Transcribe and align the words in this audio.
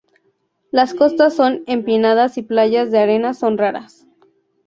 Las 0.71 0.95
costas 0.95 1.35
son 1.35 1.61
empinadas 1.67 2.39
y 2.39 2.41
playas 2.41 2.89
de 2.89 2.97
arena 2.97 3.35
son 3.35 3.59
raras. 3.59 4.07